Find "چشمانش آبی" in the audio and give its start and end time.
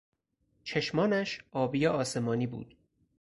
0.63-1.87